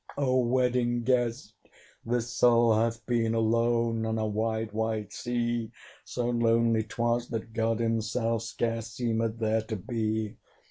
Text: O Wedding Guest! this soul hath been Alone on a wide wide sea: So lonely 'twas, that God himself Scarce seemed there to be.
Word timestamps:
O 0.17 0.39
Wedding 0.39 1.03
Guest! 1.03 1.53
this 2.03 2.31
soul 2.33 2.73
hath 2.73 3.05
been 3.05 3.35
Alone 3.35 4.03
on 4.07 4.17
a 4.17 4.25
wide 4.25 4.71
wide 4.71 5.13
sea: 5.13 5.69
So 6.05 6.27
lonely 6.31 6.81
'twas, 6.81 7.27
that 7.27 7.53
God 7.53 7.79
himself 7.79 8.41
Scarce 8.41 8.87
seemed 8.87 9.37
there 9.37 9.61
to 9.61 9.75
be. 9.75 10.37